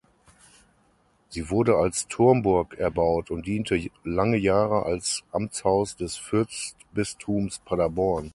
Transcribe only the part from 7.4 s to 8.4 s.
Paderborn.